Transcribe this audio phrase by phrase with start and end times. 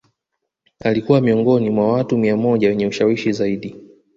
[0.79, 3.75] Alikua miongoni mwa watu mia moja wenye ushawishi zaidi